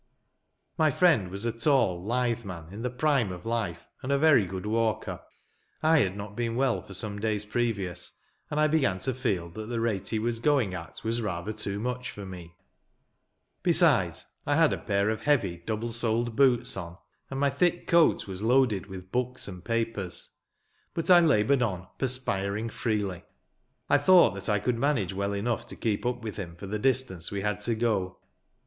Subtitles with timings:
[0.79, 4.47] My friend was a tall, lithe man, in the prime of life, and a very
[4.47, 5.21] good walker.
[5.83, 8.17] I had not been well for some days previous,
[8.49, 11.79] and I began to feel that the rate he was going at was rather too
[11.79, 12.55] much for me.
[13.61, 16.97] Besides, I had a pair of heavy, double soled boots on,
[17.29, 20.35] and my thick coat was loaded with books and papers.
[20.95, 23.23] But I laboured on, perspiring freely.
[23.87, 26.79] I thought that I could manage well enough to keep up with him for the
[26.79, 28.17] distance we had to go.